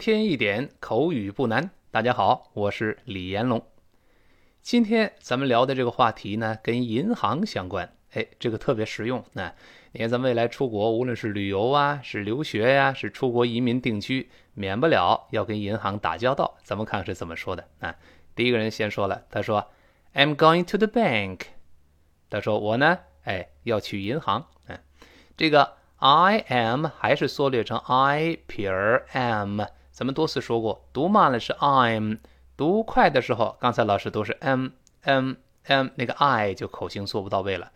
[0.00, 1.72] 添一点口语不难。
[1.90, 3.62] 大家好，我是李延龙。
[4.62, 7.94] 今天咱们聊的这个话题呢，跟银行相关。
[8.12, 9.22] 哎，这个特别实用。
[9.34, 9.54] 那
[9.92, 16.56] 你看，咱们未来出国，无论是旅游啊，是留学呀，是出国移民定居，免不了要跟银行打交道。
[16.62, 17.94] 咱们看看是怎么说的啊？
[18.34, 19.70] 第一个人先说了，他说
[20.14, 21.40] ：“I'm going to the bank。”
[22.30, 24.78] 他说：“我呢，哎，要去银行。”嗯，
[25.36, 25.76] 这个。
[26.02, 28.70] I am 还是缩略成 I 撇
[29.12, 29.60] am，
[30.00, 32.20] 咱们多次说过，读慢了是 I'm，
[32.56, 34.68] 读快的时候，刚才老师都是 m
[35.02, 37.70] m m，那个 I 就口型做不到位了。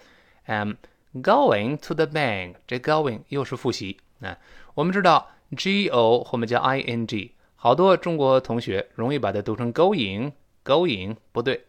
[0.47, 0.77] I'm
[1.13, 4.39] going to the bank，这 going 又是复习啊。
[4.73, 11.67] 我们知道 go 后面加 ing，好多中国同学容易把它读成 going，going 不对。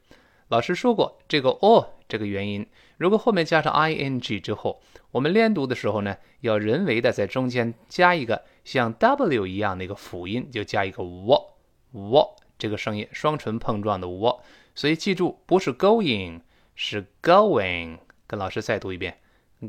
[0.48, 2.68] 老师说过，这个 o 这个元音，
[2.98, 14.40] 如果后面加上 ing 之后，我们连读的时候呢，要人为的在中间加一个像 w 一样的一个辅音，就加一个 w，w 这个声音双唇碰撞的 w。
[14.74, 16.42] 所以记住，不是 going，
[16.76, 18.00] 是 going。
[18.28, 19.20] 跟老师再读一遍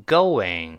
[0.06, 0.78] ，going，going，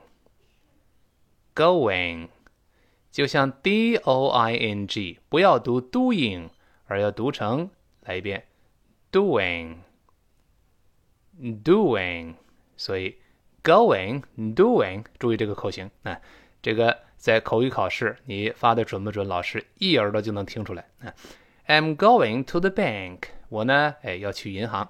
[3.11, 6.49] 就像 doing，不要读 doing，
[6.87, 7.69] 而要读成
[8.01, 8.47] 来一遍
[9.11, 9.77] ，doing。
[11.63, 12.35] doing，
[12.75, 13.17] 所以
[13.63, 16.19] going doing，注意这个口型啊，
[16.61, 19.27] 这个在口语考试你发的准不准？
[19.27, 21.13] 老师一耳朵就能听出来啊。
[21.67, 24.89] I'm going to the bank，我呢，哎，要去银行。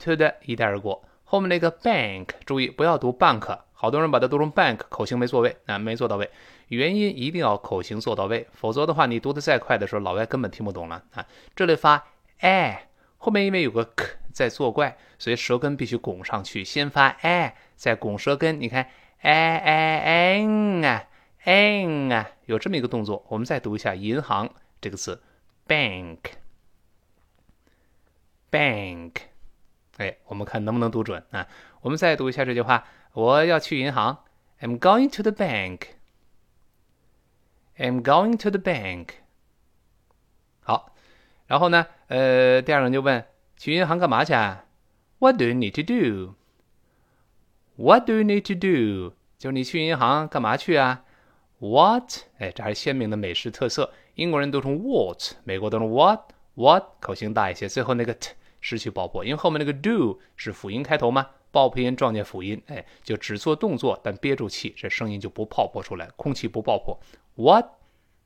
[0.00, 6.30] to 的一带而过，后面那个 bank，注意不要读 bank，好多人把它读成 bank，口型没做位啊，没做到位。
[6.68, 11.26] 元音一定要口型做到位，否则的话，你读的再快的时候，老外根本听不懂了啊。
[11.56, 12.06] 这里发
[12.40, 12.87] a，
[13.18, 14.16] 后面因为有个 k。
[14.30, 18.60] 在作怪，所以舌根必须拱上去，先发哎，再拱舌根。
[18.60, 20.46] 你看，哎哎哎
[20.86, 21.08] 啊，
[21.42, 21.84] 哎
[22.14, 23.26] 啊，有这么一个动作。
[23.30, 25.20] 我们再读一下“银行”这个词
[25.66, 26.30] ，bank，bank。
[29.96, 31.48] 哎，我们看能不能读准啊？
[31.80, 34.22] 我们再读一下这句话：我要去银行
[34.60, 35.80] ，I'm going to the bank。
[37.76, 39.08] I'm going to the bank。
[40.60, 40.94] 好，
[41.48, 43.24] 然后呢，呃，第二个就问。
[43.56, 44.32] 去银行干嘛去
[45.18, 46.34] ？What do you need to do?
[47.74, 49.14] What do you need to do?
[49.36, 51.04] 就是你去银行干嘛去啊
[51.58, 52.22] ？What？
[52.38, 53.92] 哎，这还是鲜明的美式特色。
[54.14, 57.68] 英国人读成 what，美国读成 what，what 口型大一些。
[57.68, 66.96] 最后那个 t 失去爆破，因为后面那个 do 是辅音开头嘛，爆破音撞见辅音，哎，就只做动作，但憋住气，这声音就不爆破出来，空气不爆破。
[67.34, 67.66] What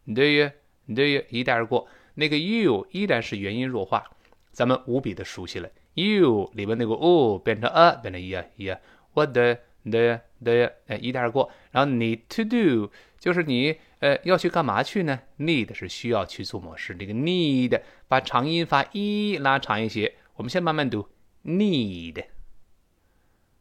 [0.07, 0.51] do you
[0.95, 4.05] do you 一带而过，那个 you 依然是元音弱化。
[4.53, 8.79] 咱们无比的熟悉了，you 里面那个 o 变成 a 变成 e 啊 e 啊
[9.15, 21.09] ，what the the the 哎一带而过，然后 need to do 就是你呃要去干嘛去呢？need 是需要去做某事，这个 need 把长音发一拉长一些，我们先慢慢读。
[21.45, 22.25] need，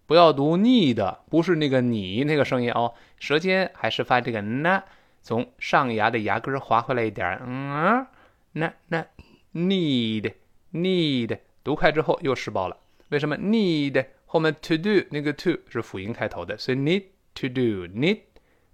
[0.06, 4.84] 不要读 need，不是那个你那个声音哦，舌尖还是发这个 n，
[5.22, 8.06] 从上牙的牙根滑回来一点，嗯，
[8.54, 9.08] 那那
[9.54, 10.34] need。
[10.74, 12.78] need 读快之后又失爆了，
[13.10, 17.04] 为什么 need 后面 to do 那个 to 是辅音开头的，所以 need
[17.34, 18.22] to do need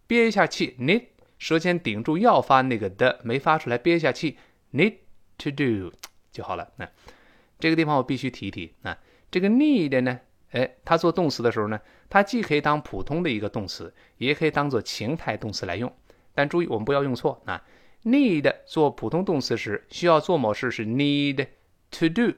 [0.05, 1.05] 憋一下气 need
[1.39, 4.37] 舌尖顶住要发那个的没发出来，憋一下气
[4.73, 4.97] need
[5.39, 5.91] to do
[6.31, 6.71] 就好了。
[6.75, 6.87] 那
[7.57, 8.95] 这个地方我必须提一提啊，
[9.31, 10.19] 这个 need 呢，
[10.51, 15.91] 哎，它做动词的时候呢，它既可以当普通的一个动词，也可以当做情态动词来用。
[16.35, 17.65] 但注意我们不要用错啊
[18.03, 21.47] ，need 做普通动词时需要做某事是 need。
[21.89, 22.33] To do，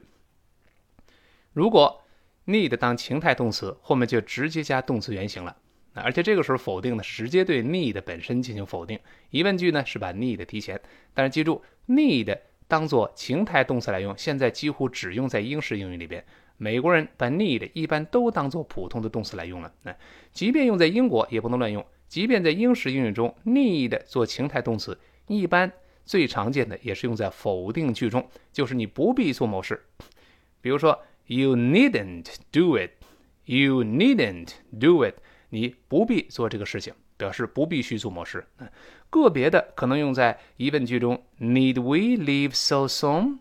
[1.52, 2.02] 如果
[2.46, 5.56] need 当情态动词，后面就直接加动词原形了。
[5.92, 8.96] 而且这个时候否定呢，直接对 need 本身进行否定。
[9.30, 10.80] 疑问句呢是把 need 提前。
[11.12, 16.24] 但是记住，need 当做情态动词来用，现在几乎只用在英式英语里边。
[16.56, 19.74] 美国人把 need 一般都当做普通的动词来用了。
[19.82, 19.92] 那
[20.32, 21.84] 即便用在英国也不能乱用。
[22.06, 24.96] 即便在英式英语中，need 做情态动词
[25.38, 25.72] 一般。
[26.04, 29.80] 最常见的也是用在否定句中，就是你不必做某事。
[30.60, 32.90] 比如说，You needn't do it.
[33.44, 34.48] You needn't
[34.80, 35.14] do it.
[35.50, 38.44] 你不必做这个事情，表示不必须做某事。
[39.08, 43.38] 个别的可能用在疑问句中，Need we leave so soon?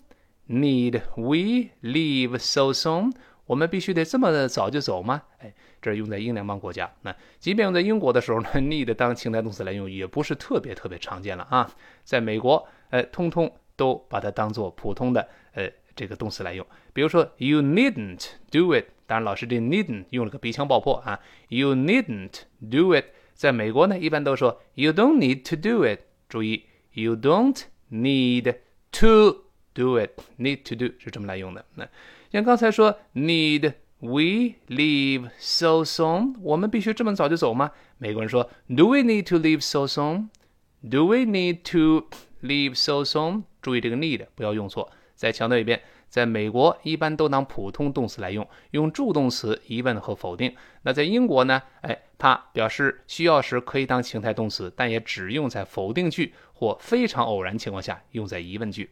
[0.47, 3.13] Need we leave so soon?
[3.49, 5.23] 我们必须得这么早就走吗？
[5.39, 5.51] 哎。
[5.81, 11.73] 这是用在英联邦国家，那即便用在英国的时候呢， need 当情态动词来用，也不是特别特别常见了啊。
[12.03, 16.67] 在美国，呃，通通都把它当做普通的呃这个动词来用。
[16.91, 18.87] 比如说，You needn't do it。
[19.07, 21.17] 当然，老师这 needn't 用了个鼻腔爆破啊。
[21.47, 23.05] You needn't do it。
[23.33, 26.01] 在美国呢，一般都说 You don't need to do it。
[26.27, 27.57] 注意，You don't
[27.89, 28.53] need
[28.99, 30.11] to do it。
[30.37, 31.65] need to do 是这么来用的。
[31.75, 31.87] 那
[32.31, 37.71] 像刚才说 need we leave so soon，我们必须这么早就走吗？
[37.97, 42.07] 美国人说 Do we need to leave so soon？Do we need to
[42.41, 43.43] leave so soon？
[43.61, 44.91] 注意这个 need 不要用错。
[45.15, 45.81] 再强调一遍。
[46.09, 50.55] 在美国，一般都当普通动词来用，用助动词疑问和否定。
[50.81, 51.61] 那在英国呢？
[51.81, 58.89] 哎，它表示需要时可以当情态动词，但也只用在否定句或非常偶然情况下用在疑问句。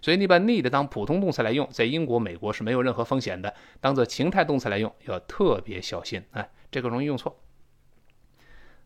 [0.00, 3.52] 所以你把 need 当普通动词来用，在英国、美国是没有任何风险的。
[3.80, 7.40] 当做情态动词来用，要特别小心啊，这个容易用错。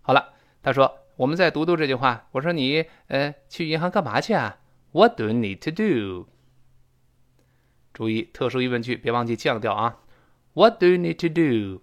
[0.00, 0.32] 好了，
[0.62, 2.28] 他说，我们再读读这句话。
[2.32, 4.58] 我说你，呃，去银行干嘛去啊
[4.92, 6.33] ？What do you need to do？
[7.94, 9.96] 注意特殊疑问句，别忘记降调啊。
[10.52, 11.82] What do you need to do？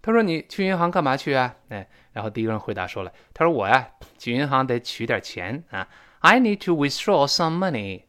[0.00, 1.56] 他说你去银行干嘛去啊？
[1.68, 5.88] 哎，然后第一个人回答说了，他说我呀去银行得取点钱啊。
[6.20, 8.04] I need to withdraw some money。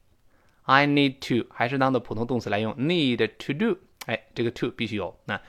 [0.63, 3.79] I need to 还是当的普通动词来用，need to do。
[4.05, 5.19] 哎，这个 to 必须有。
[5.25, 5.41] 那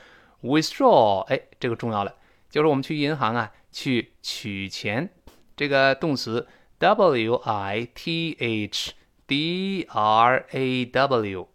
[0.43, 2.15] withdraw，哎，这个重要了，
[2.51, 5.09] 就是我们去银行啊去取钱，
[5.57, 8.93] 这个动词 w i t h。
[9.27, 11.49] D R A W，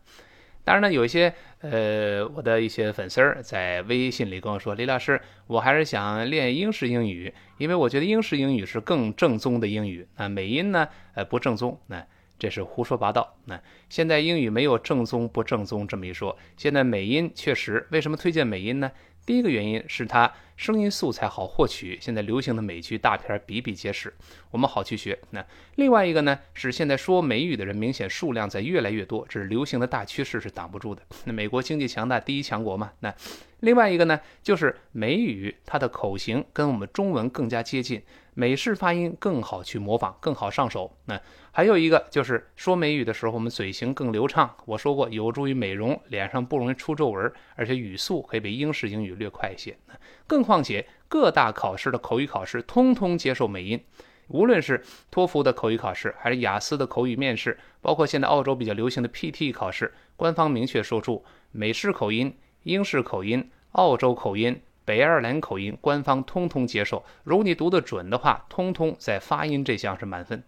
[0.63, 11.81] 当然呢，有一些呃，我的一些粉丝儿在微信里跟我说，李老师，我还是想练英式英语，因为我觉得英式英语是更正宗的英语啊，美音呢，呃，不正宗。
[11.88, 12.06] 那。
[12.44, 13.38] 这是胡说八道。
[13.45, 13.57] 那
[13.88, 16.38] 现在英语没有正宗不正宗这么一说。
[16.57, 18.92] 现在美音确实，为什么推荐美音呢？
[19.25, 24.13] 第一个原因是它声音素材好获取，现在流行的美剧大片比比皆是，
[24.51, 25.18] 我们好去学。
[25.30, 25.45] 那
[25.75, 31.01] 另外一个呢，是现在说美语的人明显数量在越来越多，这是流行的大趋势，是挡不住的。
[31.24, 32.92] 那美国经济强大，第一强国嘛。
[33.00, 33.16] 那
[33.62, 40.95] 另外一个呢，就是美语它的口型跟我们中文更加接近，美式发音更好去模仿，更好上手。
[41.06, 41.19] 那
[41.51, 44.56] 还有一个就是说美语的时候，我们嘴型更流畅。
[44.65, 49.77] 我说过，有助于美容，脸上不容易出皱纹，而且语速可以比英式英语略快一些。
[50.25, 53.83] 更况且各大考试的口语考试通通接受美音，
[54.30, 67.03] 无论是托福的口语考试，还是雅思的口语面试，包括现在澳洲比较流行的 PT 考试，官方明确说出美式口音、英式口音、澳洲口音、北爱尔兰口音，官方通通接受。
[67.24, 70.44] 如果你读得准的话，通通在发音这项是满分。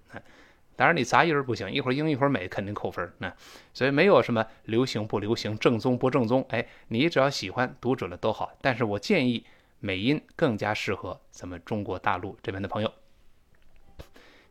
[0.75, 3.09] 当然，你杂音不行，一会儿英一会儿美，肯定扣分。
[3.19, 3.33] 那
[3.73, 6.45] 所以没有什么流行不流行、正宗不正宗。
[6.49, 8.51] 哎，你只要喜欢，读准了都好。
[8.61, 9.45] 但是我建议
[9.80, 12.92] 美音更加适合咱们中国大陆这边的朋友。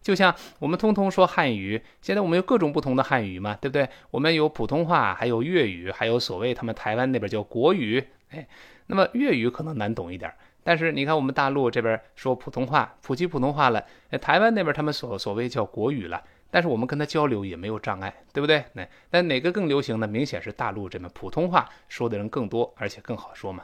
[0.01, 3.89] 就像我们通通说汉语，现在我们有各种不同的汉语嘛，对不对？
[4.11, 8.03] 我们有普通话，还有粤语，还有所谓他们台湾那边叫国语。
[8.31, 8.47] 哎，
[8.87, 10.33] 那么粤语可能难懂一点。
[10.63, 13.85] 但是你看，我们大陆这边说普通话，普及普通话了。
[14.21, 18.65] 台湾那边他们所所谓叫国语了，但是我们跟他交流也没有障碍，对不对？
[18.73, 20.07] 那但哪个更流行呢？
[20.07, 23.63] 明显是大陆这边普通话说的人更多，而且更好说嘛。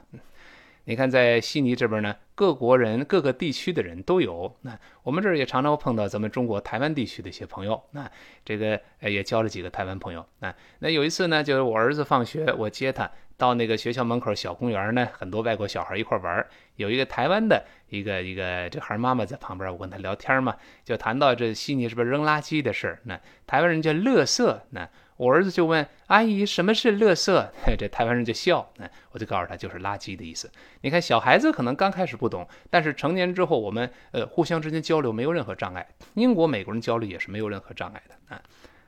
[0.84, 4.56] 你看在悉尼这边呢，各国人、各个地区的人都有。
[4.62, 7.82] 那我们这儿也常常碰到咱们中国台湾地区的一些朋友。
[7.92, 8.10] 那
[8.44, 10.24] 这个也交了几个台湾朋友。
[10.40, 13.10] 那那有一次呢，就是我儿子放学，我接他。
[13.36, 16.46] 到那个学校门口小公园呢，很多外国小孩一块玩
[16.76, 23.00] 有一个台湾的一个一个这孩妈妈在旁边，我跟他聊天嘛，就谈到这悉尼是不是扔垃圾的事儿。
[23.04, 24.86] 那台湾人叫垃圾，那
[25.20, 30.50] 我儿子就问阿姨什么是垃圾， 这台湾人就笑，那我就告诉他就是垃圾的意思。
[30.80, 35.86] 你看小孩子可能刚开始不懂，但是成年之后我们呃互相之间交流没有任何障碍。
[36.14, 38.40] 英国美国人交流也是没有任何障碍的啊。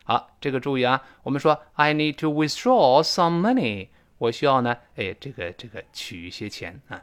[0.04, 3.88] 好，这个注意啊，我们说 I need to withdraw some money。
[4.16, 7.02] 我需要呢，哎，这个这个取一些钱啊。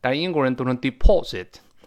[0.00, 1.46] 但是英国人读成 deposit，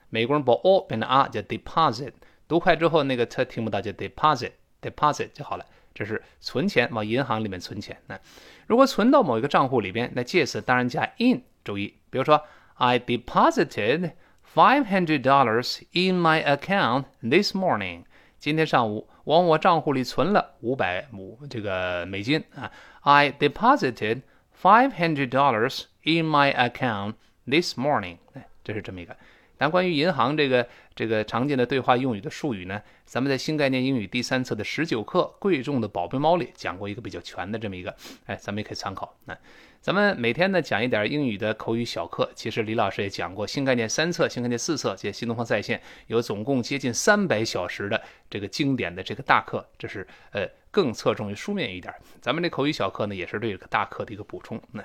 [0.10, 2.14] 美国人把 o 变成 r 叫 deposit。
[2.48, 5.66] 读快之后，那个 t 听不到，就 deposit，deposit 就好了。
[5.94, 7.98] 这是存钱，往银行里面存钱。
[8.08, 8.20] 那
[8.68, 11.44] 如果存到某一个账户里边，那介词当然加 in。
[11.64, 12.42] 注意，比如说，
[12.76, 14.14] I deposited
[14.56, 18.06] five hundred dollars in my account this morning。
[18.40, 22.72] 今天上午，我 往我账户里存了五百五这个美金啊。
[23.02, 24.22] I deposited
[24.62, 27.16] five hundred dollars in my account
[27.48, 28.18] this morning。
[28.34, 29.16] 哎，这是这么一个。
[29.57, 37.95] 但关于银行这个这个常见的对话用语的术语呢，咱们在新概念英语第三册的十九课《贵重的宝贝猫》里讲过一个比较全的这么一个，
[38.27, 39.17] 哎，咱们也可以参考。
[39.25, 39.37] 那
[39.81, 51.95] 咱们每天呢讲一点英语的口语小课，其实李老师也讲过新概念三册、新概念四册，这新东方在线有总共接近三百小时的这个经典的这个大课，这是呃更侧重于书面一点。
[52.21, 54.61] 咱们这口语小课呢，也是对这个大课的一个补充。
[54.73, 54.83] 那。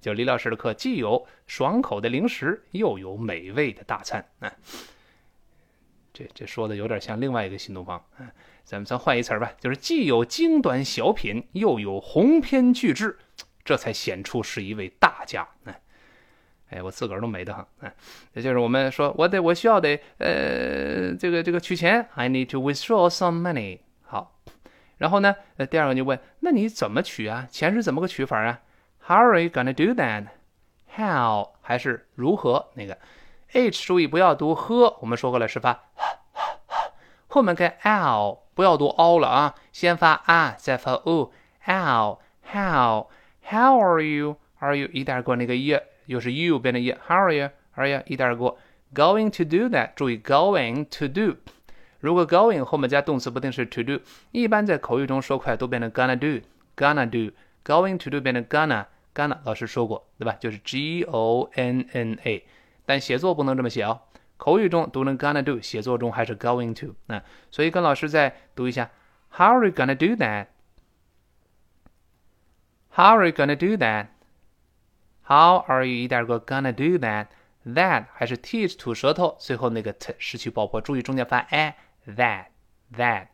[0.00, 4.24] 就李老师的课，既有爽口的零食，又有美味的大餐。
[4.38, 4.52] 啊，
[6.12, 8.04] 这这说的有点像另外一个新东方。
[8.18, 8.28] 嗯，
[8.64, 13.18] 咱们咱换一词儿吧，就是既有精短小品，又有鸿篇巨制，
[13.64, 15.48] 这才显出是一位大家。
[15.64, 15.80] 哎，
[16.70, 17.64] 哎，我自个儿都美得很。
[17.80, 17.90] 嗯，
[18.34, 23.80] 也就是我们说，我得我需要得呃，这个这个取钱，I need to withdraw some money。
[24.02, 24.38] 好，
[24.98, 27.48] 然后呢，呃，第二个就问，那你怎么取啊？
[27.50, 28.60] 钱是怎么个取法啊
[29.06, 30.26] ？How are you gonna do that?
[30.96, 32.66] How 还是如何？
[32.74, 32.98] 那个
[33.52, 35.78] h 注意不要读呵，我们说过了是发，
[37.28, 41.30] 后面跟 l 不要读 o 了啊，先发 a，再发 o。
[41.64, 42.18] How
[42.52, 43.08] how
[43.48, 44.36] how are you?
[44.58, 46.94] Are you 一带过那个 e，又是 you 变成 e。
[47.06, 47.50] How are you?
[47.74, 48.58] Are you 一带过
[48.94, 49.94] going to do that？
[49.94, 51.36] 注意 going to do。
[52.00, 54.00] 如果 going 后面加动词不定式 to do，
[54.32, 57.34] 一般在口语中说快都变成 gonna do，gonna do。
[57.64, 58.86] Going to do 变成 gonna。
[59.16, 60.36] Gonna 老师说过，对吧？
[60.38, 62.46] 就是 G O N N A，
[62.84, 64.02] 但写作不能这么写哦。
[64.36, 66.94] 口语中读成 gonna do，写作中还是 going to。
[67.06, 68.90] 那所以跟老师再读一下
[69.30, 70.14] ，How are you gonna do
[72.94, 79.94] that？How are you gonna do that？How are you 一点个 gonna do that？That 还是 t 吐舌头，最后那个
[79.94, 81.74] t 失去爆破，注意中间发 a。
[82.06, 82.48] That
[82.92, 83.28] that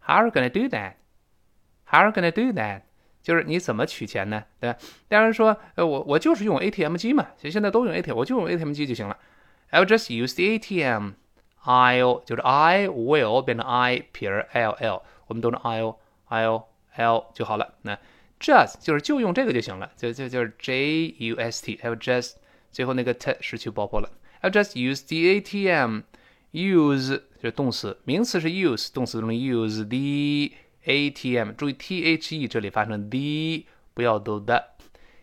[0.00, 2.82] How are you gonna do that？How are you gonna do that？
[3.22, 4.44] 就是你怎么取钱呢？
[4.60, 4.78] 对吧？
[5.08, 9.16] 当然说，呃，我我就是用 ATM 机嘛，其实现在都用 ATM，我就用 ATM 机就行了。
[9.70, 11.12] I'll just use the ATM.
[11.64, 15.96] I'll 就是 I will 变成 I 撇 L L，我们都是 I'll
[16.30, 17.74] I'll L 就好了。
[17.82, 17.98] 那
[18.40, 21.76] just 就是就用这个就行了，就就就是 J U S T。
[21.82, 22.36] I'll just
[22.72, 24.10] 最后那个 t 失去爆破了。
[24.40, 26.02] I'll just use the ATM.
[26.52, 30.56] Use 就是动词，名词是 use，动词中 use the。
[30.88, 34.70] ATM，注意 THE 这里发成 the，不要读的。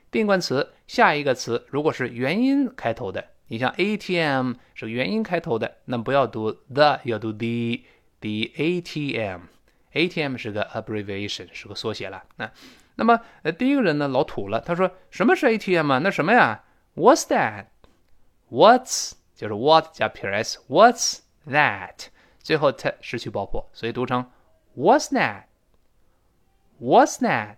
[0.09, 7.81] 定冠词下一个词如果是元音开头的，你像 ATM 是元音开头的，那不要读 the，要读 the。
[8.21, 12.23] the ATM，ATM 是个 abbreviation，是个缩写了。
[12.37, 12.49] 那
[12.95, 15.99] 那么呃第一个人呢老土了，他说什么是 ATM 啊？
[15.99, 16.63] 那什么呀
[16.95, 22.07] ？What's that？What's 就是 what 加 ps，What's that？
[22.39, 24.31] 最后 t 失去爆破，所以读成
[24.75, 25.43] What's that？
[26.79, 27.55] that？What's that？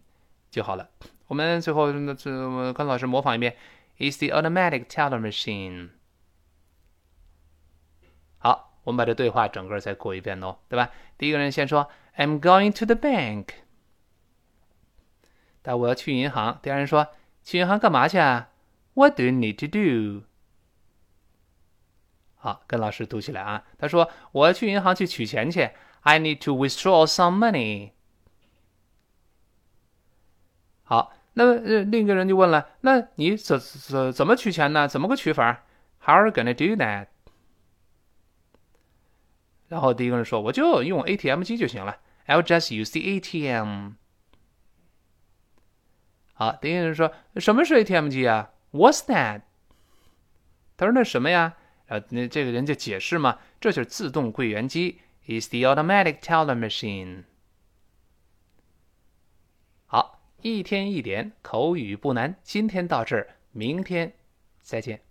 [0.49, 0.89] 就好了。
[1.27, 3.55] 我们最后这跟老师模仿一遍
[3.97, 5.89] ：Is the automatic teller machine？
[8.37, 10.89] 好，我们把这对话整个再过一遍哦，对吧？
[11.17, 13.47] 第一个人先说：“I'm going to the bank。”
[15.61, 16.59] 但我要去银行。
[16.63, 17.07] 第二人说
[17.43, 18.49] ：“去银行干嘛去啊
[18.95, 20.25] ？”What do you need to do？
[22.43, 23.63] 好，跟老师读起来啊。
[23.77, 25.69] 他说：“我要去银行去取钱去。
[26.01, 27.91] ”I need to withdraw some money。
[30.81, 34.87] 好，那呃另一个人就问了：“那你怎怎怎么取钱呢？
[34.87, 35.63] 怎么个取法
[35.99, 37.09] ？How are you gonna do that？”
[39.67, 41.97] 然后第一个人说：“我就用 ATM 机就行了。
[42.25, 43.91] ”I'll just use the ATM。
[46.33, 49.43] 好，第一个人说：“什么是 ATM 机啊？”What's that？
[50.75, 51.57] 他说：“那什么呀？”
[51.91, 57.25] 呃，那这个人就解释嘛：“这就是自动柜员机，is the automatic teller machine。”
[59.87, 64.13] 好，一天一点口语不难，今天到这儿，明天
[64.61, 65.01] 再见。